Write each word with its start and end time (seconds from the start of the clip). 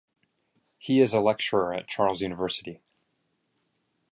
He 0.79 0.99
is 0.99 1.13
a 1.13 1.19
lecturer 1.19 1.75
at 1.75 1.87
Charles 1.87 2.21
University. 2.21 2.81